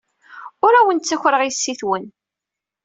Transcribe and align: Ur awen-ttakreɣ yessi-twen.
Ur 0.65 0.73
awen-ttakreɣ 0.75 1.41
yessi-twen. 1.43 2.05